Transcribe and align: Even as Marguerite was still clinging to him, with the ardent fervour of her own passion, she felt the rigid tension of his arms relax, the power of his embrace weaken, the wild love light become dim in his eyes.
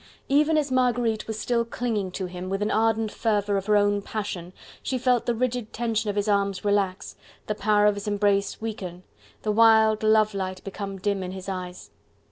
Even 0.29 0.57
as 0.57 0.71
Marguerite 0.71 1.27
was 1.27 1.37
still 1.37 1.63
clinging 1.63 2.09
to 2.13 2.25
him, 2.25 2.49
with 2.49 2.61
the 2.61 2.71
ardent 2.71 3.11
fervour 3.11 3.55
of 3.55 3.67
her 3.67 3.77
own 3.77 4.01
passion, 4.01 4.51
she 4.81 4.97
felt 4.97 5.27
the 5.27 5.35
rigid 5.35 5.73
tension 5.73 6.09
of 6.09 6.15
his 6.15 6.27
arms 6.27 6.65
relax, 6.65 7.15
the 7.45 7.53
power 7.53 7.85
of 7.85 7.93
his 7.93 8.07
embrace 8.07 8.59
weaken, 8.59 9.03
the 9.43 9.51
wild 9.51 10.01
love 10.01 10.33
light 10.33 10.63
become 10.63 10.97
dim 10.97 11.21
in 11.21 11.33
his 11.33 11.47
eyes. 11.47 11.91